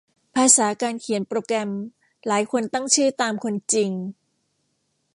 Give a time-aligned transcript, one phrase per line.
[0.35, 1.69] ภาษาการเขียนโปรแกรม
[2.27, 3.91] หลายคนตั้งชื่อตามคนจริง